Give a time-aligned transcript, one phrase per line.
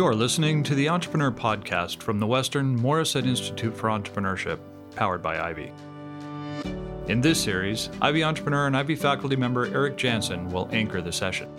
[0.00, 4.58] You're listening to the Entrepreneur Podcast from the Western Morrissette Institute for Entrepreneurship,
[4.96, 5.74] powered by Ivey.
[7.08, 11.50] In this series, Ivey entrepreneur and Ivey faculty member Eric Janssen will anchor the session.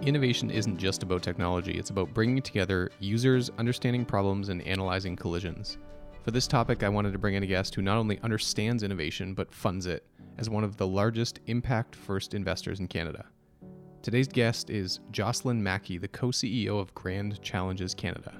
[0.00, 5.76] Innovation isn't just about technology, it's about bringing together users, understanding problems, and analyzing collisions.
[6.24, 9.34] For this topic, I wanted to bring in a guest who not only understands innovation,
[9.34, 10.06] but funds it
[10.38, 13.26] as one of the largest impact first investors in Canada.
[14.02, 18.32] Today's guest is Jocelyn Mackie, the co CEO of Grand Challenges Canada.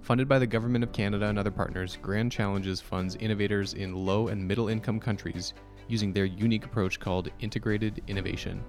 [0.00, 4.28] Funded by the Government of Canada and other partners, Grand Challenges funds innovators in low
[4.28, 5.52] and middle income countries
[5.86, 8.64] using their unique approach called integrated innovation.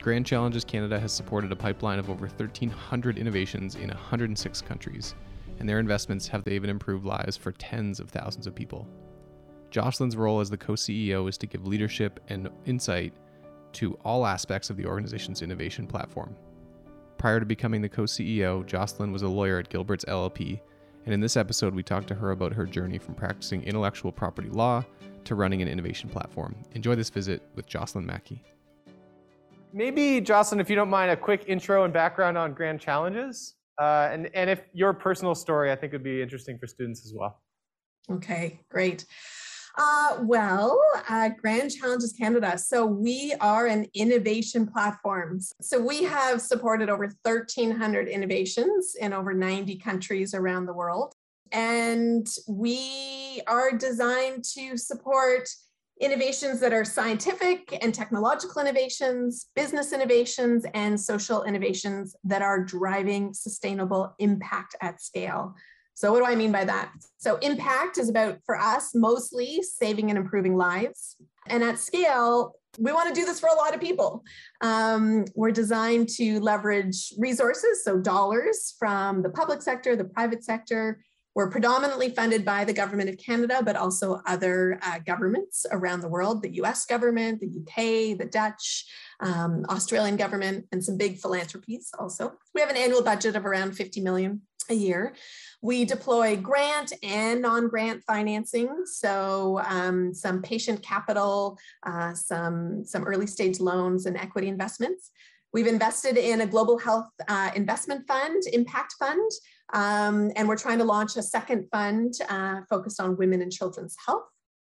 [0.00, 5.14] Grand Challenges Canada has supported a pipeline of over 1,300 innovations in 106 countries,
[5.58, 8.88] and their investments have even improved lives for tens of thousands of people.
[9.70, 13.12] Jocelyn's role as the co CEO is to give leadership and insight
[13.74, 16.34] to all aspects of the organization's innovation platform.
[17.16, 20.60] Prior to becoming the co CEO, Jocelyn was a lawyer at Gilbert's LLP,
[21.04, 24.50] and in this episode, we talked to her about her journey from practicing intellectual property
[24.50, 24.84] law
[25.24, 26.54] to running an innovation platform.
[26.72, 28.42] Enjoy this visit with Jocelyn Mackie.
[29.72, 33.54] Maybe, Jocelyn, if you don't mind, a quick intro and background on Grand Challenges.
[33.80, 37.12] Uh, and, and if your personal story, I think would be interesting for students as
[37.14, 37.40] well.
[38.10, 39.04] Okay, great.
[39.78, 40.76] Uh, well,
[41.08, 42.58] uh, Grand Challenges Canada.
[42.58, 45.38] So we are an innovation platform.
[45.62, 51.14] So we have supported over 1,300 innovations in over 90 countries around the world.
[51.52, 55.48] And we are designed to support
[56.00, 63.32] innovations that are scientific and technological innovations, business innovations, and social innovations that are driving
[63.32, 65.54] sustainable impact at scale.
[65.98, 66.92] So, what do I mean by that?
[67.16, 71.16] So, impact is about, for us, mostly saving and improving lives.
[71.48, 74.22] And at scale, we want to do this for a lot of people.
[74.60, 81.00] Um, we're designed to leverage resources, so dollars from the public sector, the private sector.
[81.34, 86.08] We're predominantly funded by the government of Canada, but also other uh, governments around the
[86.08, 88.86] world the US government, the UK, the Dutch,
[89.20, 92.32] um, Australian government, and some big philanthropies also.
[92.54, 95.14] We have an annual budget of around 50 million a year.
[95.62, 103.26] We deploy grant and non-grant financing, so um, some patient capital, uh, some, some early
[103.26, 105.10] stage loans and equity investments.
[105.52, 109.30] We've invested in a global health uh, investment fund, impact fund,
[109.72, 113.96] um, and we're trying to launch a second fund uh, focused on women and children's
[114.06, 114.24] health.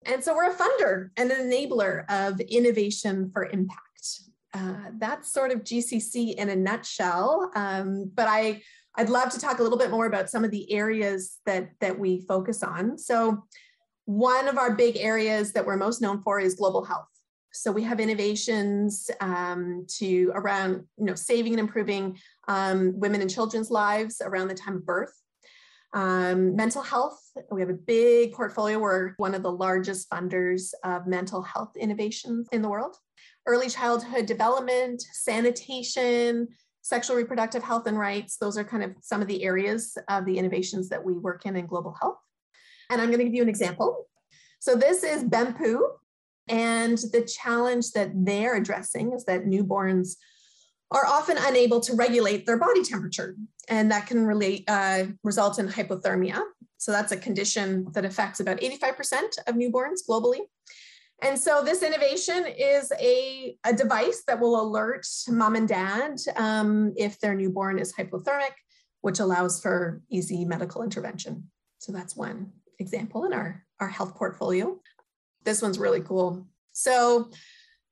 [0.05, 3.81] And so we're a funder and an enabler of innovation for impact.
[4.55, 7.51] Uh, that's sort of GCC in a nutshell.
[7.55, 8.63] Um, but I
[8.97, 11.99] I'd love to talk a little bit more about some of the areas that, that
[11.99, 12.99] we focus on.
[12.99, 13.45] So
[14.05, 17.09] one of our big areas that we're most known for is global health.
[17.53, 22.19] So we have innovations um, to around you know saving and improving
[22.49, 25.13] um, women and children's lives around the time of birth.
[25.95, 27.21] Um, mental health,
[27.51, 28.79] we have a big portfolio.
[28.79, 32.97] We're one of the largest funders of mental health innovations in the world.
[33.47, 36.49] Early childhood development, sanitation,
[36.81, 38.37] sexual reproductive health and rights.
[38.39, 41.57] Those are kind of some of the areas of the innovations that we work in
[41.57, 42.19] in global health.
[42.91, 44.07] And I'm going to give you an example.
[44.61, 45.81] So this is BEMPU,
[46.49, 50.17] and the challenge that they're addressing is that newborns
[50.91, 53.37] are often unable to regulate their body temperature,
[53.69, 56.41] and that can relate, uh, result in hypothermia.
[56.77, 60.41] So that's a condition that affects about 85% of newborns globally.
[61.23, 66.93] And so this innovation is a, a device that will alert mom and dad um,
[66.97, 68.51] if their newborn is hypothermic,
[69.03, 71.49] which allows for easy medical intervention.
[71.79, 74.81] So that's one example in our, our health portfolio.
[75.45, 76.47] This one's really cool.
[76.73, 77.31] So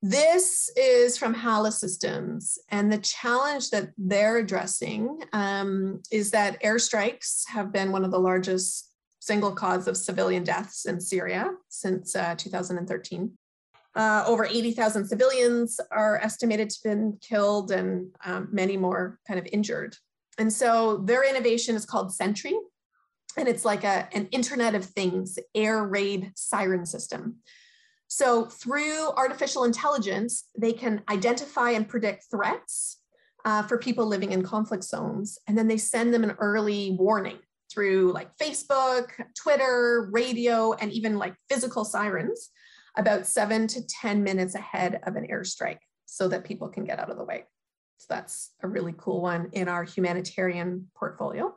[0.02, 7.46] this is from HALA Systems, and the challenge that they're addressing um, is that airstrikes
[7.48, 12.34] have been one of the largest single cause of civilian deaths in Syria since uh,
[12.36, 13.30] 2013.
[13.94, 19.38] Uh, over 80,000 civilians are estimated to have been killed and um, many more kind
[19.38, 19.96] of injured.
[20.38, 22.54] And so their innovation is called Sentry,
[23.36, 27.36] and it's like a, an Internet of Things air raid siren system.
[28.08, 32.98] So through artificial intelligence, they can identify and predict threats
[33.44, 37.38] uh, for people living in conflict zones, and then they send them an early warning
[37.72, 39.10] through like Facebook,
[39.40, 42.50] Twitter, radio, and even like physical sirens
[42.96, 47.10] about seven to 10 minutes ahead of an airstrike so that people can get out
[47.10, 47.44] of the way.
[47.98, 51.54] So that's a really cool one in our humanitarian portfolio.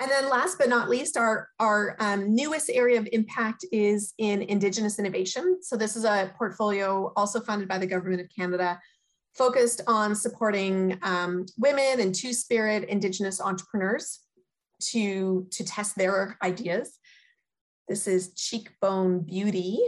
[0.00, 4.40] And then last but not least, our, our um, newest area of impact is in
[4.42, 5.58] Indigenous innovation.
[5.60, 8.80] So this is a portfolio also funded by the Government of Canada
[9.36, 14.20] focused on supporting um, women and two spirit Indigenous entrepreneurs
[14.80, 16.98] to, to test their ideas.
[17.86, 19.80] This is Cheekbone Beauty.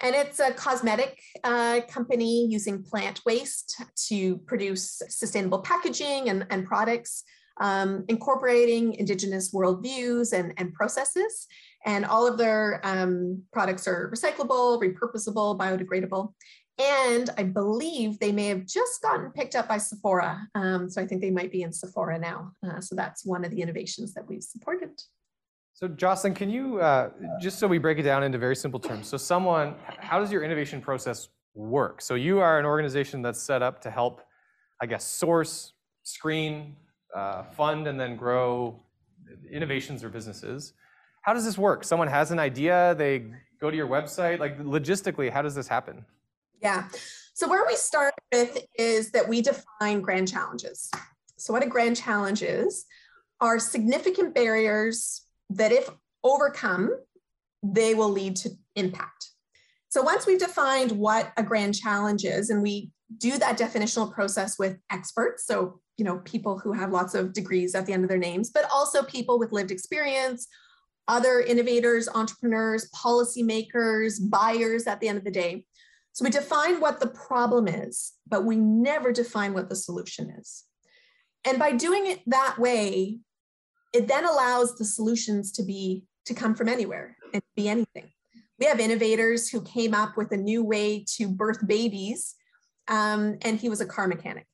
[0.00, 6.66] And it's a cosmetic uh, company using plant waste to produce sustainable packaging and, and
[6.66, 7.24] products,
[7.60, 11.46] um, incorporating Indigenous worldviews and, and processes.
[11.84, 16.32] And all of their um, products are recyclable, repurposable, biodegradable.
[16.78, 20.48] And I believe they may have just gotten picked up by Sephora.
[20.54, 22.52] Um, so I think they might be in Sephora now.
[22.66, 24.90] Uh, so that's one of the innovations that we've supported.
[25.74, 27.10] So Jocelyn, can you, uh,
[27.40, 30.44] just so we break it down into very simple terms, so someone, how does your
[30.44, 32.00] innovation process work?
[32.00, 34.22] So you are an organization that's set up to help,
[34.80, 35.72] I guess, source,
[36.02, 36.76] screen,
[37.14, 38.80] Uh, fund, and then grow
[39.50, 40.72] innovations or businesses.
[41.20, 41.84] How does this work?
[41.84, 43.26] Someone has an idea, they
[43.60, 46.06] go to your website, like logistically, how does this happen?
[46.62, 46.88] Yeah.
[47.34, 50.90] So where we start with is that we define grand challenges.
[51.36, 52.86] So what a grand challenge is
[53.42, 55.90] are significant barriers that if
[56.24, 56.96] overcome,
[57.62, 59.28] they will lead to impact.
[59.90, 64.58] So once we've defined what a grand challenge is, and we do that definitional process
[64.58, 68.08] with experts, so you know people who have lots of degrees at the end of
[68.08, 70.48] their names, but also people with lived experience,
[71.06, 75.64] other innovators, entrepreneurs, policymakers, buyers at the end of the day.
[76.12, 80.64] So we define what the problem is, but we never define what the solution is.
[81.44, 83.20] And by doing it that way,
[83.92, 88.10] it then allows the solutions to be to come from anywhere and be anything.
[88.58, 92.34] We have innovators who came up with a new way to birth babies,
[92.88, 94.46] um, and he was a car mechanic.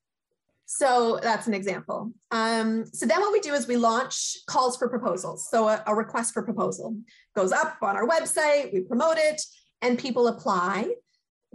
[0.71, 2.13] So that's an example.
[2.31, 5.49] Um, so then what we do is we launch calls for proposals.
[5.51, 6.95] So a, a request for proposal
[7.35, 9.41] goes up on our website, we promote it,
[9.81, 10.93] and people apply.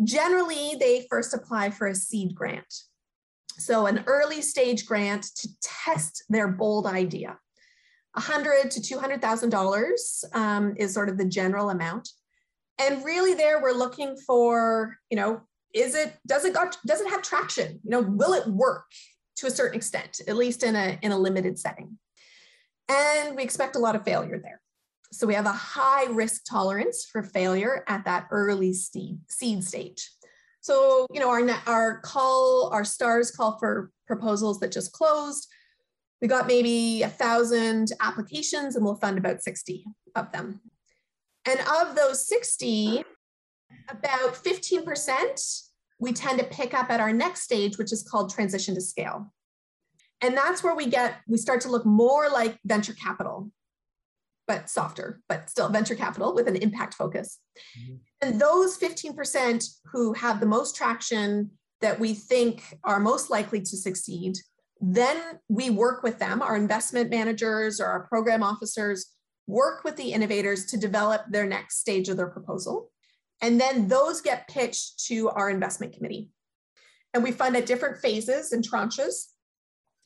[0.04, 2.74] Generally, they first apply for a seed grant.
[3.60, 7.38] So an early stage grant to test their bold idea.
[8.14, 10.26] 100 to 200,000 um, dollars
[10.78, 12.10] is sort of the general amount.
[12.80, 17.10] And really there we're looking for, you know, is it does it got does it
[17.10, 17.80] have traction?
[17.84, 18.86] You know, will it work
[19.38, 21.98] to a certain extent, at least in a in a limited setting?
[22.90, 24.62] And we expect a lot of failure there.
[25.12, 30.10] So we have a high risk tolerance for failure at that early seed, seed stage.
[30.62, 35.48] So, you know, our, our call, our stars call for proposals that just closed.
[36.22, 39.86] We got maybe a thousand applications and we'll fund about 60
[40.16, 40.62] of them.
[41.46, 43.04] And of those 60,
[43.90, 48.76] about 15% we tend to pick up at our next stage, which is called transition
[48.76, 49.34] to scale.
[50.22, 53.52] And that's where we get, we start to look more like venture capital
[54.48, 57.40] but softer, but still venture capital with an impact focus.
[57.80, 57.96] Mm-hmm.
[58.22, 63.78] And those 15% who have the most traction that we think are most likely to
[63.78, 64.36] succeed,
[64.82, 69.14] then we work with them, our investment managers or our program officers
[69.48, 72.92] work with the innovators to develop their next stage of their proposal.
[73.44, 76.30] And then those get pitched to our investment committee.
[77.14, 79.26] And we fund at different phases and tranches,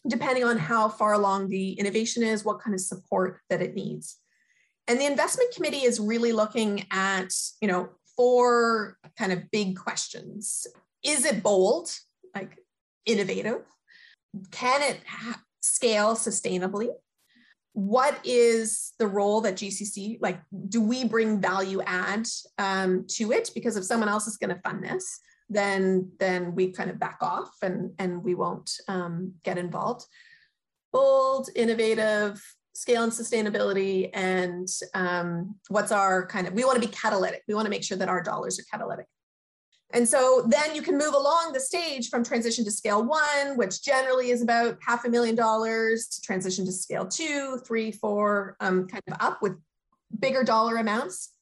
[0.07, 4.17] depending on how far along the innovation is, what kind of support that it needs.
[4.87, 7.29] And the investment committee is really looking at,
[7.61, 10.65] you know, four kind of big questions.
[11.03, 11.91] Is it bold,
[12.33, 12.57] like
[13.05, 13.61] innovative?
[14.49, 16.89] Can it ha- scale sustainably?
[17.77, 22.25] What is the role that GCC, like, do we bring value add
[22.57, 23.51] um, to it?
[23.53, 27.19] Because if someone else is going to fund this, then then we kind of back
[27.21, 30.05] off and and we won't um, get involved.
[30.91, 32.41] Bold, innovative,
[32.73, 37.55] scale and sustainability and um, what's our kind of we want to be catalytic we
[37.55, 39.07] want to make sure that our dollars are catalytic
[39.93, 43.81] and so then you can move along the stage from transition to scale one which
[43.81, 48.87] generally is about half a million dollars to transition to scale two three four um,
[48.87, 49.53] kind of up with
[50.19, 51.33] bigger dollar amounts.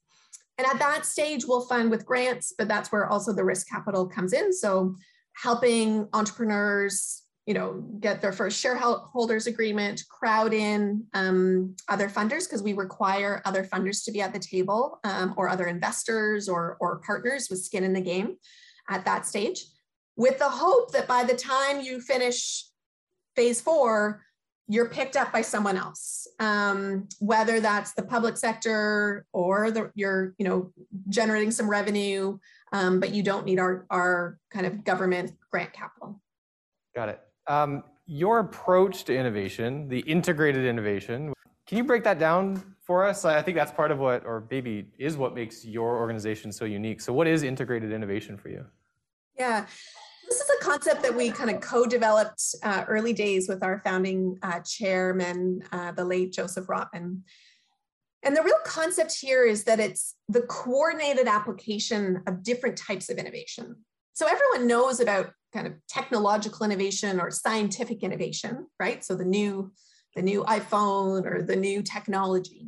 [0.58, 4.08] And at that stage we'll fund with grants but that's where also the risk capital
[4.08, 4.54] comes in.
[4.54, 4.96] So
[5.34, 12.64] helping entrepreneurs you know, get their first shareholders agreement, crowd in um, other funders because
[12.64, 17.02] we require other funders to be at the table um, or other investors or, or
[17.06, 18.38] partners with skin in the game
[18.90, 19.66] at that stage,
[20.16, 22.66] with the hope that by the time you finish
[23.36, 24.22] phase four,
[24.68, 30.34] you're picked up by someone else, um, whether that's the public sector or the, you're,
[30.40, 30.72] you know,
[31.10, 32.40] generating some revenue,
[32.74, 36.20] um, but you don't need our, our kind of government grant capital.
[36.96, 37.25] Got it.
[37.48, 41.34] Um, your approach to innovation, the integrated innovation,
[41.68, 43.26] can you break that down for us?
[43.26, 47.02] I think that's part of what, or maybe is what makes your organization so unique.
[47.02, 48.66] So, what is integrated innovation for you?
[49.38, 49.66] Yeah.
[50.28, 54.38] This is a concept that we kind of co-developed uh, early days with our founding
[54.42, 57.22] uh, chairman, uh, the late Joseph Rotman.
[58.24, 63.18] And the real concept here is that it's the coordinated application of different types of
[63.18, 63.76] innovation.
[64.14, 69.04] So everyone knows about kind of technological innovation or scientific innovation, right?
[69.06, 69.72] So the new,
[70.16, 72.68] the new iPhone or the new technology.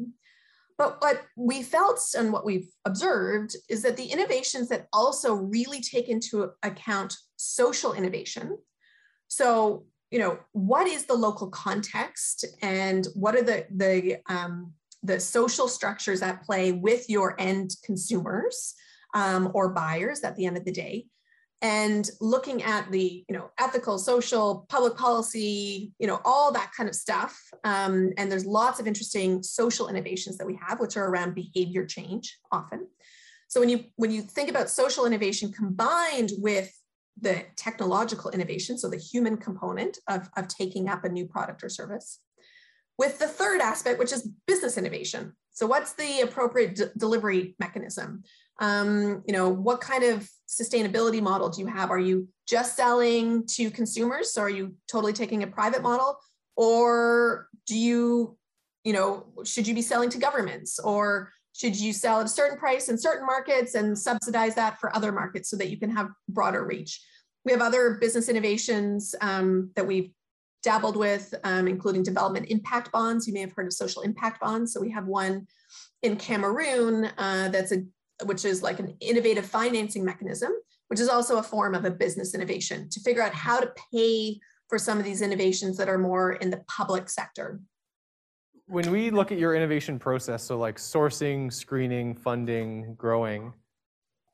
[0.77, 5.81] But what we felt and what we've observed is that the innovations that also really
[5.81, 8.57] take into account social innovation.
[9.27, 14.71] So, you know, what is the local context and what are the, the, um,
[15.03, 18.75] the social structures at play with your end consumers
[19.13, 21.07] um, or buyers at the end of the day?
[21.61, 26.87] And looking at the you know ethical social public policy you know all that kind
[26.87, 31.07] of stuff um, and there's lots of interesting social innovations that we have which are
[31.07, 32.87] around behavior change often.
[33.47, 36.71] So when you when you think about social innovation combined with
[37.19, 41.69] the technological innovation so the human component of, of taking up a new product or
[41.69, 42.19] service
[42.99, 48.23] with the third aspect which is business innovation so what's the appropriate delivery mechanism
[48.59, 51.91] um, you know, what kind of sustainability model do you have?
[51.91, 54.31] Are you just selling to consumers?
[54.31, 56.17] So are you totally taking a private model?
[56.55, 58.37] Or do you,
[58.83, 60.79] you know, should you be selling to governments?
[60.79, 64.95] Or should you sell at a certain price in certain markets and subsidize that for
[64.95, 67.01] other markets so that you can have broader reach?
[67.45, 70.11] We have other business innovations um, that we've
[70.67, 73.25] dabbled with, um, including development impact bonds.
[73.25, 74.73] You may have heard of social impact bonds.
[74.73, 75.47] So we have one
[76.03, 77.83] in Cameroon uh, that's a
[78.25, 80.51] which is like an innovative financing mechanism,
[80.89, 84.39] which is also a form of a business innovation to figure out how to pay
[84.67, 87.61] for some of these innovations that are more in the public sector.
[88.65, 93.53] When we look at your innovation process, so like sourcing, screening, funding, growing,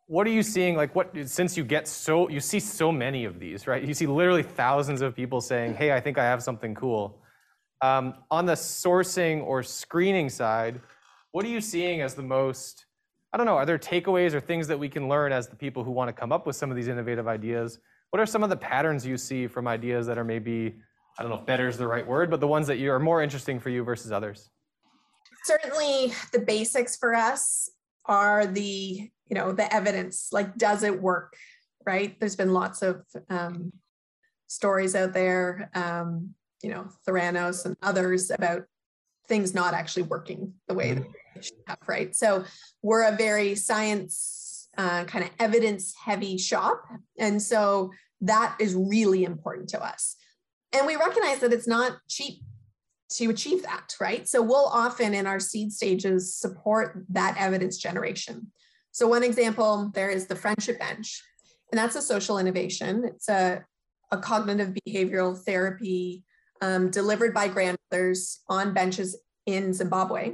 [0.08, 3.40] what are you seeing like what since you get so you see so many of
[3.40, 6.76] these right you see literally thousands of people saying hey i think i have something
[6.76, 7.20] cool
[7.82, 10.82] um, on the sourcing or screening side
[11.32, 12.86] what are you seeing as the most
[13.34, 15.84] I don't know, are there takeaways or things that we can learn as the people
[15.84, 17.80] who want to come up with some of these innovative ideas?
[18.12, 20.76] What are some of the patterns you see from ideas that are maybe,
[21.18, 23.00] I don't know if better is the right word, but the ones that you are
[23.00, 24.52] more interesting for you versus others?
[25.46, 27.72] Certainly the basics for us
[28.06, 31.36] are the, you know, the evidence, like does it work,
[31.88, 32.20] right?
[32.20, 33.74] There's been lots of um,
[34.46, 38.66] stories out there, um, you know, Theranos and others about
[39.28, 42.16] things not actually working the way they should have, right?
[42.16, 42.46] So
[42.84, 46.84] we're a very science uh, kind of evidence heavy shop.
[47.18, 47.90] And so
[48.22, 50.16] that is really important to us.
[50.74, 52.44] And we recognize that it's not cheap
[53.14, 54.28] to achieve that, right?
[54.28, 58.52] So we'll often in our seed stages support that evidence generation.
[58.94, 61.22] So one example there is the friendship bench,
[61.72, 63.04] and that's a social innovation.
[63.06, 63.66] It's a,
[64.12, 66.24] a cognitive behavioral therapy
[66.62, 70.34] um, delivered by grandmothers on benches in Zimbabwe.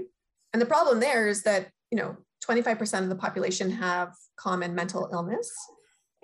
[0.51, 5.09] And the problem there is that, you know, 25% of the population have common mental
[5.13, 5.51] illness.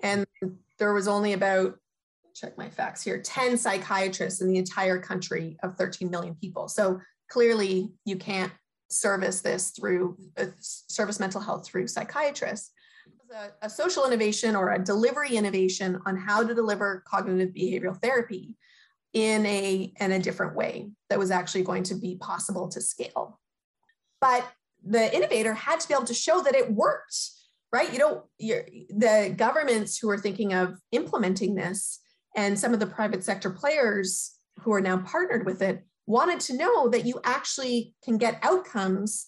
[0.02, 0.26] And
[0.78, 1.76] there was only about,
[2.34, 6.68] check my facts here, 10 psychiatrists in the entire country of 13 million people.
[6.68, 7.00] So
[7.30, 8.52] clearly you can't
[8.88, 12.72] service this through uh, service mental health through psychiatrists.
[13.34, 18.56] A, a social innovation or a delivery innovation on how to deliver cognitive behavioral therapy
[19.16, 23.40] in a in a different way that was actually going to be possible to scale
[24.20, 24.46] but
[24.84, 27.30] the innovator had to be able to show that it worked
[27.72, 32.00] right you know the governments who are thinking of implementing this
[32.36, 36.56] and some of the private sector players who are now partnered with it wanted to
[36.56, 39.26] know that you actually can get outcomes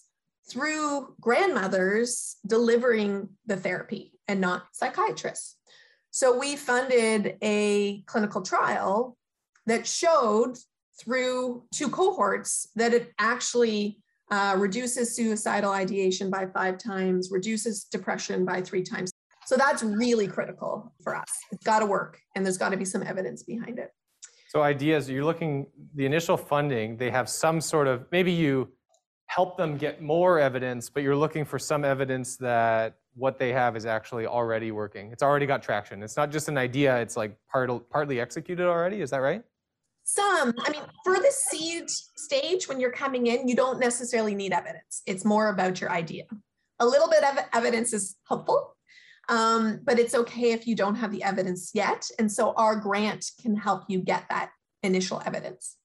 [0.49, 5.57] through grandmothers delivering the therapy and not psychiatrists
[6.11, 9.17] so we funded a clinical trial
[9.67, 10.55] that showed
[10.99, 13.99] through two cohorts that it actually
[14.31, 19.11] uh, reduces suicidal ideation by five times, reduces depression by three times.
[19.45, 21.29] So that's really critical for us.
[21.51, 23.91] It's got to work, and there's got to be some evidence behind it.
[24.49, 26.97] So ideas, you're looking the initial funding.
[26.97, 28.69] They have some sort of maybe you
[29.27, 33.77] help them get more evidence, but you're looking for some evidence that what they have
[33.77, 35.11] is actually already working.
[35.11, 36.01] It's already got traction.
[36.01, 36.97] It's not just an idea.
[36.97, 39.01] It's like part, partly executed already.
[39.01, 39.43] Is that right?
[40.03, 44.51] Some, I mean, for the seed stage, when you're coming in, you don't necessarily need
[44.51, 45.03] evidence.
[45.05, 46.23] It's more about your idea.
[46.79, 48.75] A little bit of evidence is helpful,
[49.29, 52.09] um, but it's okay if you don't have the evidence yet.
[52.17, 54.49] And so our grant can help you get that
[54.83, 55.77] initial evidence.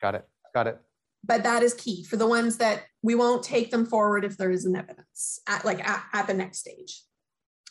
[0.00, 0.28] Got it.
[0.54, 0.80] Got it.
[1.24, 4.50] But that is key for the ones that we won't take them forward if there
[4.50, 7.02] isn't evidence at like at, at the next stage.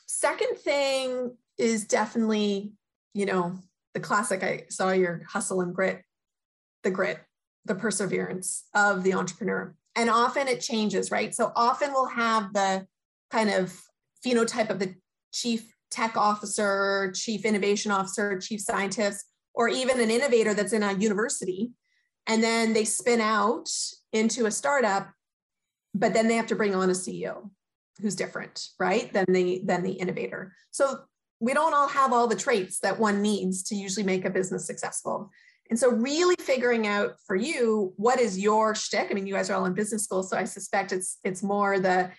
[0.06, 2.74] Second thing is definitely,
[3.14, 3.58] you know,
[3.94, 4.44] the classic.
[4.44, 6.04] I saw your hustle and grit,
[6.84, 7.20] the grit,
[7.66, 9.76] the perseverance of the entrepreneur.
[9.96, 11.34] And often it changes, right?
[11.34, 12.86] So often we'll have the
[13.32, 13.82] kind of
[14.26, 14.96] phenotype of the
[15.34, 20.94] chief tech officer, chief innovation officer, chief scientist, or even an innovator that's in a
[20.94, 21.72] university.
[22.28, 23.70] And then they spin out
[24.12, 25.10] into a startup,
[25.94, 27.50] but then they have to bring on a CEO
[28.02, 29.12] who's different, right?
[29.12, 30.54] Than the than the innovator.
[30.72, 31.00] So
[31.40, 34.66] we don't all have all the traits that one needs to usually make a business
[34.66, 35.32] successful.
[35.70, 39.08] And so really figuring out for you what is your shtick.
[39.10, 41.80] I mean, you guys are all in business school, so I suspect it's it's more
[41.80, 42.12] the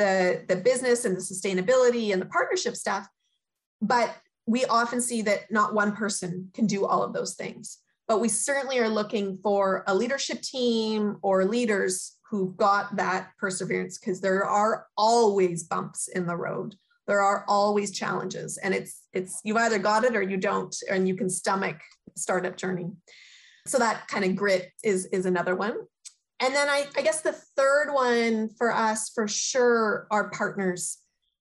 [0.00, 3.06] the the business and the sustainability and the partnership stuff.
[3.82, 4.14] But
[4.46, 7.78] we often see that not one person can do all of those things.
[8.08, 13.98] But we certainly are looking for a leadership team or leaders who've got that perseverance
[13.98, 16.74] because there are always bumps in the road
[17.10, 21.08] there are always challenges and it's it's you've either got it or you don't and
[21.08, 21.76] you can stomach
[22.16, 22.86] startup journey
[23.66, 25.74] so that kind of grit is is another one
[26.40, 30.98] and then I, I guess the third one for us for sure are partners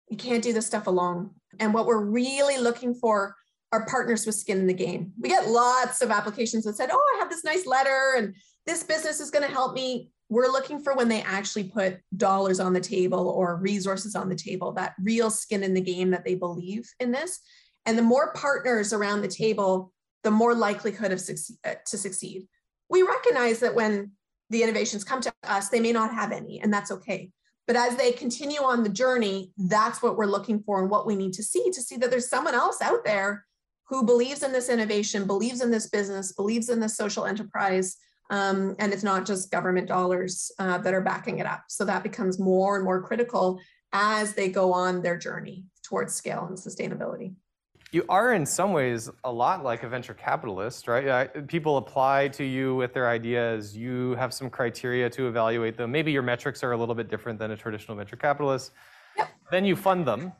[0.10, 3.36] you can't do this stuff alone and what we're really looking for
[3.72, 7.16] are partners with skin in the game we get lots of applications that said oh
[7.16, 10.80] i have this nice letter and this business is going to help me we're looking
[10.80, 14.94] for when they actually put dollars on the table or resources on the table, that
[15.02, 17.40] real skin in the game that they believe in this.
[17.86, 19.92] And the more partners around the table,
[20.24, 22.48] the more likelihood of succeed, to succeed.
[22.90, 24.12] We recognize that when
[24.50, 27.30] the innovations come to us, they may not have any, and that's okay.
[27.68, 31.16] But as they continue on the journey, that's what we're looking for and what we
[31.16, 33.46] need to see to see that there's someone else out there
[33.88, 37.98] who believes in this innovation, believes in this business, believes in this social enterprise,
[38.30, 41.64] um, and it's not just government dollars uh, that are backing it up.
[41.68, 43.60] So that becomes more and more critical
[43.92, 47.34] as they go on their journey towards scale and sustainability.
[47.92, 51.48] You are, in some ways, a lot like a venture capitalist, right?
[51.48, 53.76] People apply to you with their ideas.
[53.76, 55.92] You have some criteria to evaluate them.
[55.92, 58.74] Maybe your metrics are a little bit different than a traditional venture capitalist.
[59.18, 59.30] Yep.
[59.50, 60.34] Then you fund them.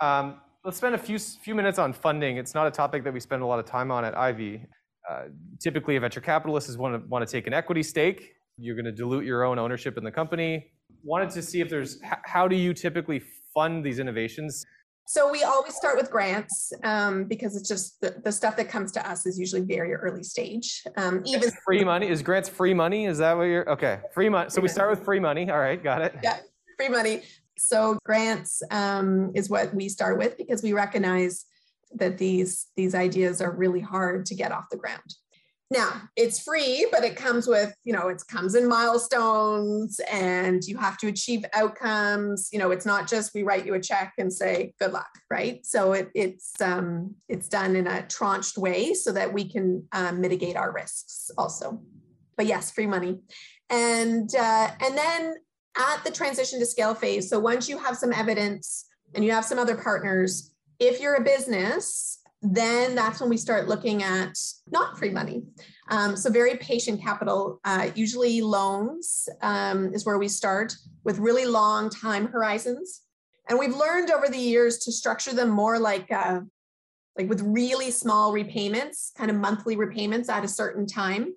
[0.00, 2.38] Um, let's spend a few few minutes on funding.
[2.38, 4.64] It's not a topic that we spend a lot of time on at Ivey.
[5.08, 5.24] Uh,
[5.58, 8.32] typically, a venture capitalist is want to want to take an equity stake.
[8.56, 10.70] You're going to dilute your own ownership in the company.
[11.02, 13.20] Wanted to see if there's how do you typically
[13.52, 14.64] fund these innovations?
[15.10, 18.92] So we always start with grants um, because it's just the, the, stuff that comes
[18.92, 20.84] to us is usually very early stage.
[20.96, 23.06] Um, even it's free money is grants free money.
[23.06, 23.98] Is that what you're okay?
[24.14, 24.50] Free money.
[24.50, 25.50] So we start with free money.
[25.50, 26.14] All right, got it.
[26.22, 26.38] Yeah,
[26.76, 27.22] free money.
[27.58, 31.44] So grants um, is what we start with because we recognize
[31.94, 35.16] that these these ideas are really hard to get off the ground
[35.70, 40.76] now it's free but it comes with you know it comes in milestones and you
[40.76, 42.48] have to achieve outcomes.
[42.52, 45.64] You know it's not just we write you a check and say good luck right?
[45.64, 50.20] So it, it's um, it's done in a tranched way so that we can um,
[50.20, 51.80] mitigate our risks also.
[52.36, 53.20] But yes free money.
[53.68, 55.34] And uh, and then
[55.78, 59.44] at the transition to scale phase so once you have some evidence and you have
[59.44, 64.38] some other partners if you're a business, then that's when we start looking at
[64.70, 65.42] not free money.
[65.90, 70.74] Um, so, very patient capital, uh, usually loans um, is where we start
[71.04, 73.02] with really long time horizons.
[73.48, 76.40] And we've learned over the years to structure them more like, uh,
[77.18, 81.34] like with really small repayments, kind of monthly repayments at a certain time,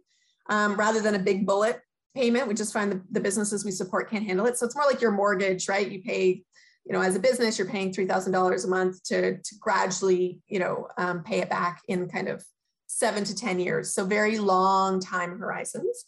[0.49, 1.81] um, rather than a big bullet
[2.15, 2.47] payment.
[2.47, 4.57] We just find the, the businesses we support can't handle it.
[4.57, 5.89] So it's more like your mortgage, right?
[5.89, 6.43] You pay
[6.85, 10.87] you know, as a business, you're paying $3,000 a month to, to gradually, you know,
[10.97, 12.43] um, pay it back in kind of
[12.87, 13.93] seven to 10 years.
[13.93, 16.05] So very long time horizons.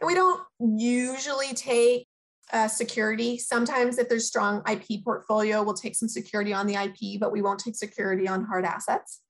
[0.00, 2.08] And we don't usually take
[2.52, 3.38] uh, security.
[3.38, 7.42] Sometimes if there's strong IP portfolio, we'll take some security on the IP, but we
[7.42, 9.20] won't take security on hard assets.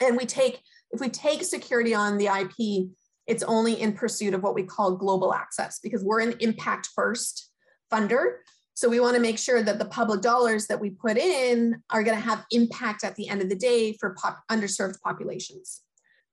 [0.00, 2.90] And we take, if we take security on the IP,
[3.26, 7.50] it's only in pursuit of what we call global access because we're an impact first
[7.92, 8.36] funder.
[8.74, 12.02] So we want to make sure that the public dollars that we put in are
[12.02, 15.82] going to have impact at the end of the day for pop, underserved populations.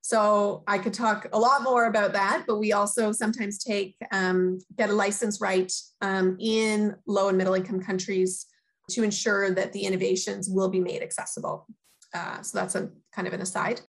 [0.02, 4.60] So I could talk a lot more about that, but we also sometimes take um,
[4.78, 5.72] get a license right
[6.02, 8.46] um, in low and middle income countries
[8.92, 11.68] to ensure that the innovations will be made accessible.
[12.14, 13.82] Uh, so that's a kind of an aside.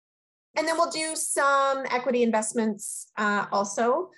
[0.57, 4.09] And then we'll do some equity investments uh, also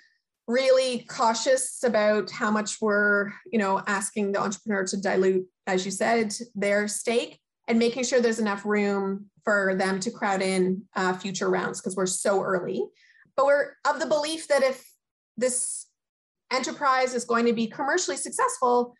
[0.48, 5.90] really cautious about how much we're you know asking the entrepreneur to dilute as you
[5.90, 11.12] said their stake and making sure there's enough room for them to crowd in uh,
[11.12, 12.84] future rounds because we're so early
[13.36, 14.84] but we're of the belief that if
[15.36, 15.86] this
[16.52, 18.94] enterprise is going to be commercially successful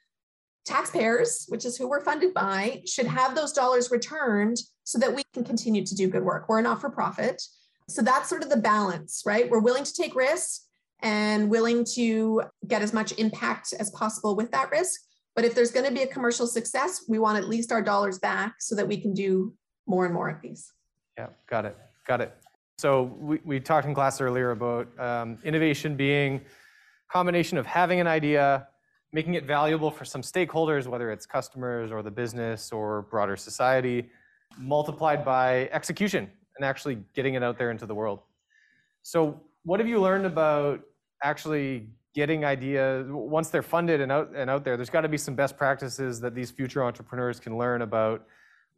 [0.65, 5.23] taxpayers, which is who we're funded by, should have those dollars returned so that we
[5.35, 6.49] can continue to do good work.
[6.49, 7.43] We're a not for profit.
[7.89, 9.51] So that's sort of the balance, right?
[9.51, 10.69] We're willing to take risks
[11.03, 15.01] and willing to get as much impact as possible with that risk.
[15.35, 18.19] But if there's going to be a commercial success, we want at least our dollars
[18.19, 19.55] back so that we can do
[19.87, 20.73] more and more of these.
[21.19, 21.77] Yeah, got it.
[22.07, 22.35] Got it.
[22.79, 28.01] So we, we talked in class earlier about um, innovation being a combination of having
[28.01, 28.69] an idea,
[29.13, 34.11] making it valuable for some stakeholders, whether it's customers or the business or broader society,
[34.59, 38.21] multiplied by execution and actually getting it out there into the world.
[39.03, 40.81] So what have you learned about
[41.23, 44.77] actually getting ideas once they're funded and out and out there?
[44.77, 48.27] There's got to be some best practices that these future entrepreneurs can learn about,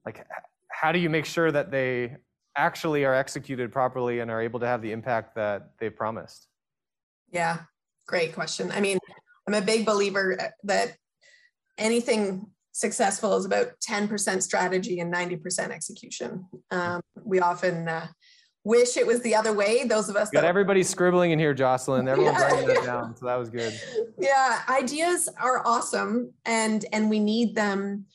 [0.04, 0.26] like
[0.70, 2.16] how do you make sure that they
[2.56, 6.48] actually are executed properly and are able to have the impact that they've promised?
[7.30, 7.60] Yeah,
[8.06, 8.70] great question.
[8.70, 8.98] I mean,
[9.46, 10.96] I'm a big believer that
[11.78, 16.46] anything successful is about 10% strategy and 90% execution.
[16.70, 18.08] Um, we often uh,
[18.64, 19.84] wish it was the other way.
[19.84, 22.08] Those of us got everybody scribbling in here, Jocelyn.
[22.08, 22.46] Everyone's yeah.
[22.46, 23.78] writing that down, so that was good.
[24.18, 28.06] Yeah, ideas are awesome, and and we need them,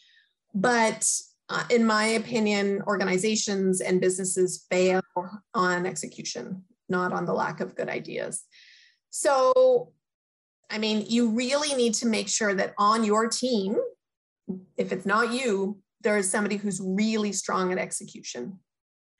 [0.55, 1.07] but
[1.49, 5.01] uh, in my opinion, organizations and businesses fail
[5.53, 8.43] on execution, not on the lack of good ideas.
[9.09, 9.91] So,
[10.69, 13.75] I mean, you really need to make sure that on your team,
[14.77, 18.59] if it's not you, there is somebody who's really strong at execution.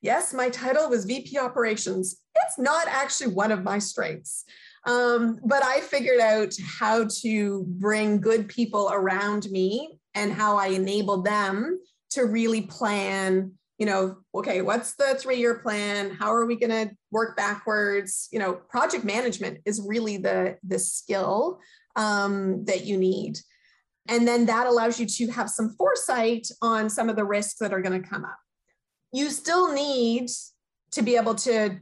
[0.02, 2.22] Yes, my title was VP Operations.
[2.36, 4.46] It's not actually one of my strengths.
[4.86, 10.68] Um, but I figured out how to bring good people around me and how I
[10.68, 11.80] enabled them
[12.12, 16.70] to really plan you know okay what's the three year plan how are we going
[16.70, 21.60] to work backwards you know project management is really the the skill
[21.96, 23.40] um, that you need
[24.08, 27.74] and then that allows you to have some foresight on some of the risks that
[27.74, 28.38] are going to come up
[29.12, 30.30] you still need
[30.92, 31.80] to be able to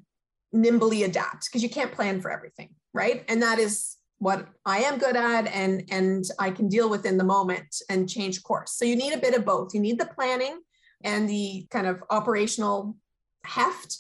[0.53, 4.97] nimbly adapt because you can't plan for everything right and that is what I am
[4.97, 8.71] good at and and I can deal with in the moment and change course.
[8.71, 9.73] So you need a bit of both.
[9.73, 10.59] You need the planning
[11.03, 12.97] and the kind of operational
[13.43, 13.97] heft,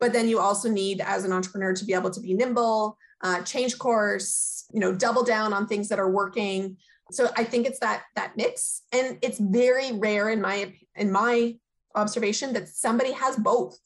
[0.00, 3.42] but then you also need as an entrepreneur to be able to be nimble, uh,
[3.42, 6.76] change course, you know, double down on things that are working.
[7.12, 11.56] So I think it's that that mix, and it's very rare in my in my
[11.94, 13.78] observation that somebody has both.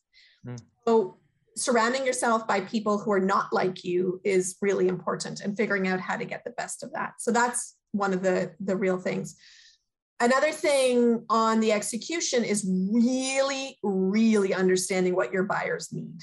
[0.46, 0.60] Mm.
[0.86, 1.18] So
[1.56, 6.00] surrounding yourself by people who are not like you is really important and figuring out
[6.00, 7.14] how to get the best of that.
[7.18, 9.36] So that's one of the, the real things.
[10.20, 16.20] Another thing on the execution is really, really understanding what your buyers need.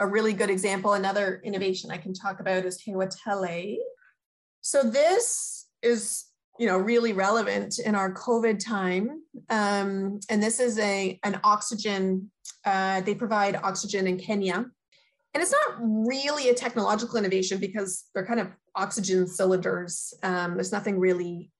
[0.00, 3.78] A really good example, another innovation I can talk about is Hewatele.
[4.60, 6.27] So this is
[6.58, 9.22] you know really relevant in our covid time.
[9.50, 12.30] Um, and this is a an oxygen
[12.64, 14.66] uh, they provide oxygen in kenya.
[15.34, 20.14] And it's not really a technological innovation because they're kind of oxygen cylinders.
[20.22, 21.50] Um, there's nothing really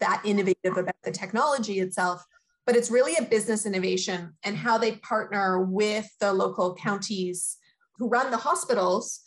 [0.00, 2.24] that innovative about the technology itself
[2.68, 7.56] but it's really a business innovation and how they partner with the local counties
[7.96, 9.22] who run the hospitals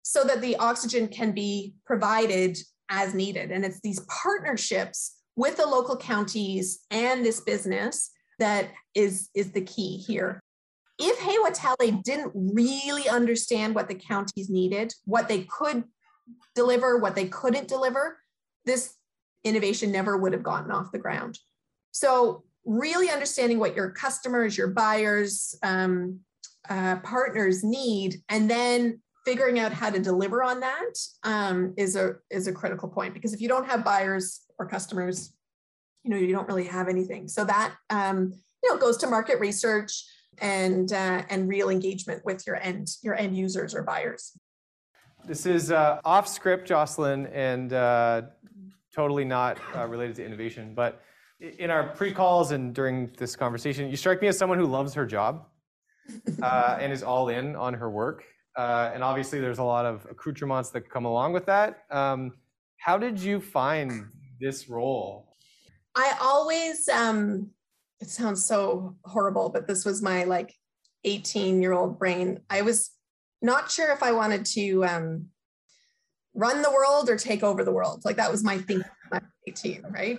[0.00, 2.56] so that the oxygen can be provided
[2.90, 3.50] as needed.
[3.50, 9.62] And it's these partnerships with the local counties and this business that is, is the
[9.62, 10.40] key here.
[10.98, 15.84] If Hewatele didn't really understand what the counties needed, what they could
[16.54, 18.18] deliver, what they couldn't deliver,
[18.66, 18.94] this
[19.44, 21.38] innovation never would have gotten off the ground.
[21.92, 26.20] So, really understanding what your customers, your buyers, um,
[26.68, 32.16] uh, partners need, and then figuring out how to deliver on that um, is a
[32.30, 35.34] is a critical point because if you don't have buyers or customers,
[36.04, 37.28] you know you don't really have anything.
[37.28, 40.04] So that um, you know goes to market research
[40.38, 44.32] and uh, and real engagement with your end your end users or buyers.
[45.26, 48.22] This is uh, off script, Jocelyn, and uh,
[48.94, 50.72] totally not uh, related to innovation.
[50.74, 51.02] But
[51.40, 54.94] in our pre calls and during this conversation, you strike me as someone who loves
[54.94, 55.46] her job
[56.42, 58.24] uh, and is all in on her work.
[58.56, 61.84] Uh, and obviously, there's a lot of accoutrements that come along with that.
[61.90, 62.32] Um,
[62.78, 64.06] how did you find
[64.40, 65.36] this role?
[65.94, 67.50] I always, um,
[68.00, 70.54] it sounds so horrible, but this was my like
[71.04, 72.40] 18 year old brain.
[72.48, 72.90] I was
[73.42, 75.26] not sure if I wanted to um,
[76.34, 78.02] run the world or take over the world.
[78.04, 78.82] Like that was my thing
[79.12, 80.18] at 18, right?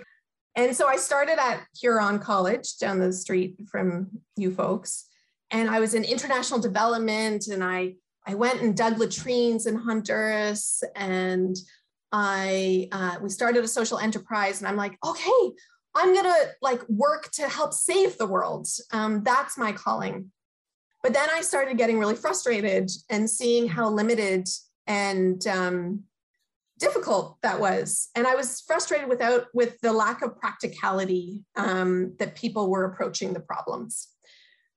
[0.54, 5.06] And so I started at Huron College down the street from you folks.
[5.50, 7.94] And I was in international development and I
[8.26, 11.56] I went and dug latrines in Honduras and
[12.12, 15.52] I uh, we started a social enterprise, and I'm like, okay,
[15.94, 18.68] I'm gonna like work to help save the world.
[18.92, 20.30] Um, that's my calling.
[21.02, 24.46] But then I started getting really frustrated and seeing how limited
[24.86, 26.04] and um,
[26.78, 32.36] difficult that was, and I was frustrated without with the lack of practicality um, that
[32.36, 34.08] people were approaching the problems.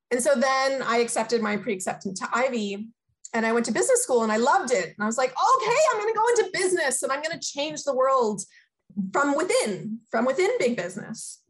[0.10, 2.90] And so then I accepted my pre-acceptance to Ivey
[3.36, 4.86] and I went to business school and I loved it.
[4.86, 7.46] And I was like, okay, I'm going to go into business and I'm going to
[7.46, 8.42] change the world
[9.12, 11.44] from within, from within big business.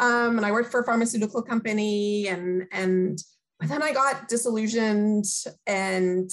[0.00, 3.18] Um, and I worked for a pharmaceutical company and and
[3.58, 5.26] but then I got disillusioned
[5.66, 6.30] and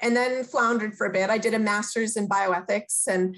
[0.00, 1.30] and then floundered for a bit.
[1.30, 3.36] I did a master's in bioethics and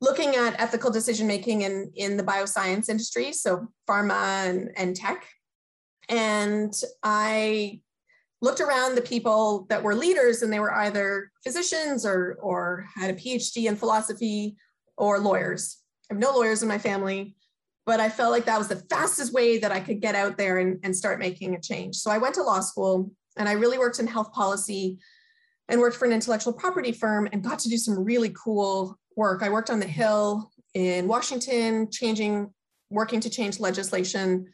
[0.00, 5.26] looking at ethical decision making in in the bioscience industry, so pharma and, and tech.
[6.08, 7.80] And I
[8.42, 13.08] looked around the people that were leaders and they were either physicians or, or had
[13.08, 14.56] a PhD in philosophy
[14.98, 15.78] or lawyers.
[16.10, 17.36] I have no lawyers in my family,
[17.86, 20.58] but I felt like that was the fastest way that I could get out there
[20.58, 21.96] and, and start making a change.
[21.96, 24.98] So I went to law school and I really worked in health policy
[25.68, 29.44] and worked for an intellectual property firm and got to do some really cool work.
[29.44, 32.52] I worked on the Hill in Washington, changing,
[32.90, 34.48] working to change legislation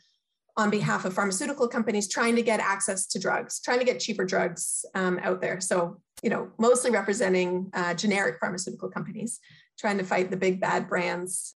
[0.59, 4.25] on behalf of pharmaceutical companies trying to get access to drugs, trying to get cheaper
[4.25, 5.61] drugs um, out there.
[5.61, 9.39] So, you know, mostly representing uh, generic pharmaceutical companies,
[9.79, 11.55] trying to fight the big bad brands.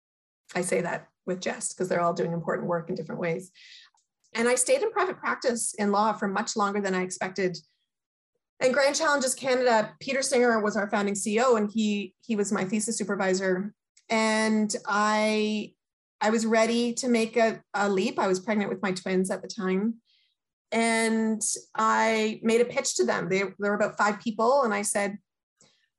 [0.54, 3.50] I say that with jest because they're all doing important work in different ways.
[4.34, 7.58] And I stayed in private practice in law for much longer than I expected.
[8.60, 12.64] And Grand Challenges Canada, Peter Singer was our founding CEO, and he he was my
[12.64, 13.74] thesis supervisor.
[14.08, 15.72] And I
[16.22, 18.18] I was ready to make a, a leap.
[18.18, 19.94] I was pregnant with my twins at the time.
[20.70, 21.42] And
[21.76, 23.28] I made a pitch to them.
[23.28, 24.62] They, there were about five people.
[24.62, 25.18] And I said,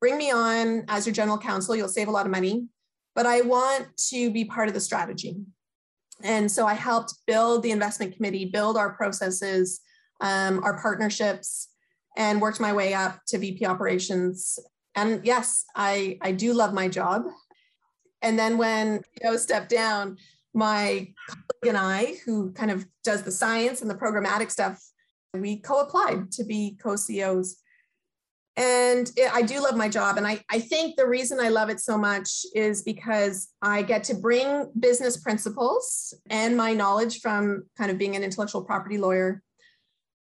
[0.00, 1.76] bring me on as your general counsel.
[1.76, 2.66] You'll save a lot of money,
[3.14, 5.36] but I want to be part of the strategy.
[6.22, 9.80] And so I helped build the investment committee, build our processes,
[10.20, 11.68] um, our partnerships,
[12.16, 14.58] and worked my way up to VP operations.
[14.94, 17.24] And yes, I, I do love my job.
[18.24, 20.16] And then when Joe stepped down,
[20.54, 24.82] my colleague and I, who kind of does the science and the programmatic stuff,
[25.34, 27.56] we co-applied to be co-CEOs.
[28.56, 30.16] And it, I do love my job.
[30.16, 34.04] And I, I think the reason I love it so much is because I get
[34.04, 39.42] to bring business principles and my knowledge from kind of being an intellectual property lawyer.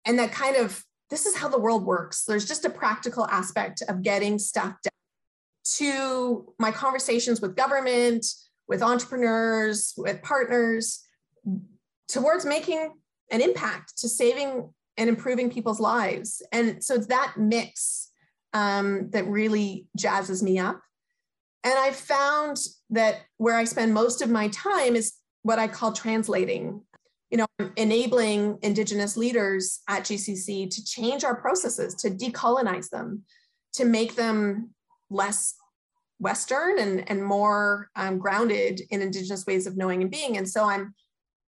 [0.05, 2.23] And that kind of, this is how the world works.
[2.23, 4.91] There's just a practical aspect of getting stuff done
[5.63, 8.25] to my conversations with government,
[8.67, 11.03] with entrepreneurs, with partners,
[12.07, 12.93] towards making
[13.31, 16.41] an impact, to saving and improving people's lives.
[16.51, 18.11] And so it's that mix
[18.53, 20.81] um, that really jazzes me up.
[21.63, 22.57] And I found
[22.89, 26.81] that where I spend most of my time is what I call translating,
[27.29, 27.47] you know,
[27.77, 33.23] enabling Indigenous leaders at GCC to change our processes, to decolonize them,
[33.73, 34.71] to make them
[35.11, 35.55] less
[36.19, 40.37] Western and, and more um, grounded in Indigenous ways of knowing and being.
[40.37, 40.93] And so I'm,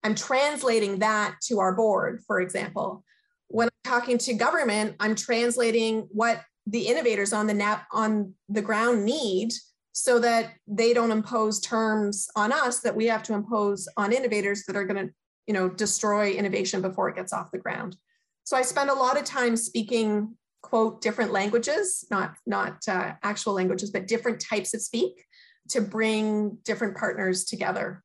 [0.02, 3.04] I'm translating that to our board, for example.
[3.48, 8.62] When I'm talking to government, I'm translating what the innovators on the nap on the
[8.62, 9.52] ground need
[9.92, 14.64] so that they don't impose terms on us that we have to impose on innovators
[14.66, 15.14] that are going to
[15.46, 17.96] you know destroy innovation before it gets off the ground
[18.44, 20.34] so i spend a lot of time speaking
[20.74, 25.24] quote different languages, not not uh, actual languages, but different types of speak
[25.68, 28.02] to bring different partners together.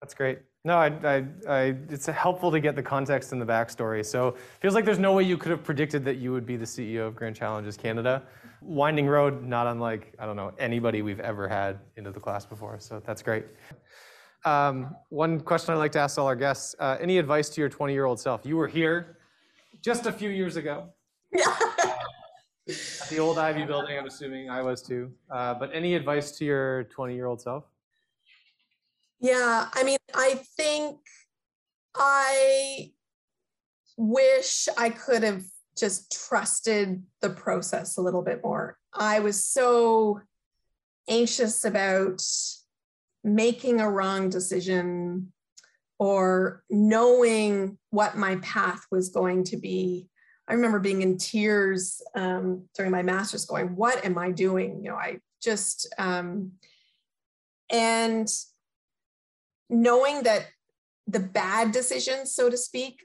[0.00, 0.40] That's great.
[0.64, 4.04] No, I, I, I, it's helpful to get the context and the backstory.
[4.04, 6.64] So feels like there's no way you could have predicted that you would be the
[6.64, 8.24] CEO of Grand Challenges Canada.
[8.60, 12.80] Winding road, not unlike I don't know anybody we've ever had into the class before.
[12.80, 13.44] So that's great.
[14.44, 17.70] Um, one question I'd like to ask all our guests: uh, Any advice to your
[17.70, 18.44] 20-year-old self?
[18.44, 19.18] You were here
[19.80, 20.88] just a few years ago.
[22.66, 25.12] the old Ivey building, I'm assuming I was too.
[25.30, 27.64] Uh, but any advice to your 20 year old self?
[29.20, 30.98] Yeah, I mean, I think
[31.94, 32.92] I
[33.96, 35.44] wish I could have
[35.76, 38.78] just trusted the process a little bit more.
[38.92, 40.20] I was so
[41.08, 42.22] anxious about
[43.22, 45.32] making a wrong decision
[45.98, 50.08] or knowing what my path was going to be
[50.46, 54.90] I remember being in tears um, during my master's, going, "What am I doing?" You
[54.90, 56.52] know, I just um,
[57.70, 58.28] and
[59.70, 60.46] knowing that
[61.06, 63.04] the bad decisions, so to speak,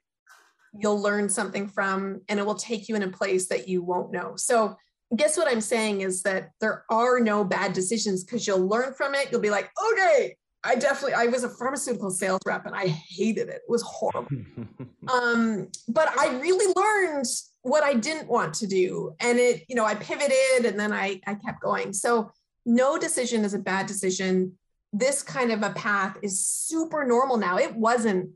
[0.77, 4.11] you'll learn something from, and it will take you in a place that you won't
[4.11, 4.33] know.
[4.35, 4.75] So
[5.15, 9.15] guess what I'm saying is that there are no bad decisions because you'll learn from
[9.15, 9.29] it.
[9.31, 13.47] You'll be like, okay, I definitely I was a pharmaceutical sales rep and I hated
[13.47, 13.55] it.
[13.55, 14.29] It was horrible.
[15.07, 17.25] um, but I really learned
[17.61, 19.15] what I didn't want to do.
[19.19, 21.93] And it, you know, I pivoted and then I I kept going.
[21.93, 22.31] So
[22.65, 24.57] no decision is a bad decision.
[24.91, 27.57] This kind of a path is super normal now.
[27.57, 28.31] It wasn't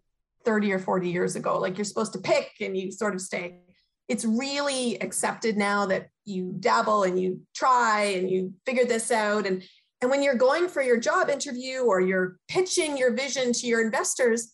[0.45, 1.59] 30 or 40 years ago.
[1.59, 3.59] Like you're supposed to pick and you sort of stay.
[4.07, 9.45] It's really accepted now that you dabble and you try and you figure this out.
[9.45, 9.63] And
[10.03, 13.79] and when you're going for your job interview or you're pitching your vision to your
[13.79, 14.51] investors,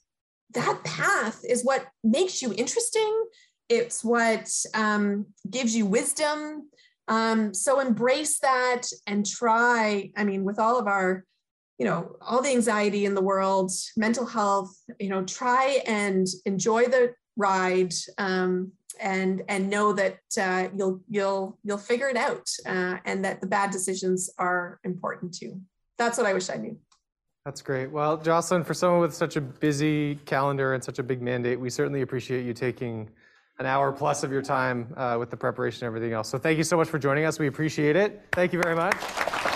[0.54, 3.26] that path is what makes you interesting.
[3.68, 6.70] It's what um, gives you wisdom.
[7.08, 10.12] Um, so embrace that and try.
[10.16, 11.26] I mean, with all of our,
[11.80, 16.86] you know, all the anxiety in the world, mental health, you know, try and enjoy
[16.86, 17.94] the ride.
[18.18, 23.42] Um, and and know that uh, you'll you'll you'll figure it out uh, and that
[23.42, 25.62] the bad decisions are important too.
[25.98, 26.78] That's what i wish i knew.
[27.46, 27.89] That's great.
[27.92, 31.70] Well jocelyn for someone with such a busy calendar and such a big mandate we
[31.70, 33.10] certainly appreciate you taking
[33.60, 36.30] an hour plus of your time uh, with the preparation and everything else.
[36.30, 37.39] So thank you so much for joining us.
[37.39, 38.22] We appreciate it.
[38.32, 39.49] Thank you very much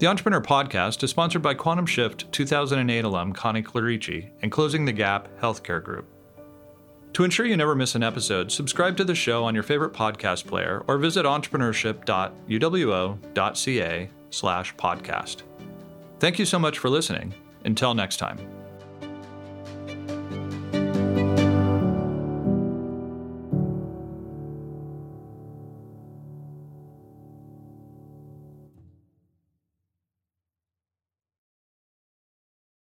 [0.00, 4.92] The Entrepreneur Podcast is sponsored by Quantum Shift 2008 alum Connie Clerici and Closing the
[4.92, 6.06] Gap Healthcare Group.
[7.12, 10.46] To ensure you never miss an episode, subscribe to the show on your favorite podcast
[10.46, 15.42] player or visit entrepreneurship.uwo.ca slash podcast.
[16.18, 17.34] Thank you so much for listening.
[17.66, 18.38] Until next time.